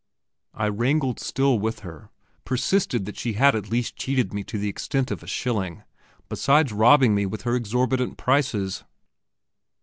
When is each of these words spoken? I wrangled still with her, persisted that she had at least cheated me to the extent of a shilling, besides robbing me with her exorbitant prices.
I 0.55 0.67
wrangled 0.67 1.19
still 1.19 1.59
with 1.59 1.81
her, 1.81 2.09
persisted 2.43 3.05
that 3.05 3.17
she 3.17 3.33
had 3.33 3.53
at 3.53 3.69
least 3.69 3.95
cheated 3.95 4.33
me 4.33 4.43
to 4.45 4.57
the 4.57 4.67
extent 4.67 5.11
of 5.11 5.21
a 5.21 5.27
shilling, 5.27 5.83
besides 6.27 6.73
robbing 6.73 7.13
me 7.13 7.27
with 7.27 7.43
her 7.43 7.55
exorbitant 7.55 8.17
prices. 8.17 8.83